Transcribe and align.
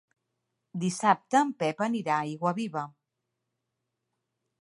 Dissabte 0.83 1.41
en 1.47 1.51
Pep 1.63 1.83
anirà 1.87 2.15
a 2.21 2.31
Aiguaviva. 2.31 2.87